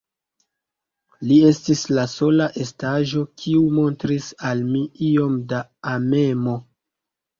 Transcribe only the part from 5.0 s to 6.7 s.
iom da amemo.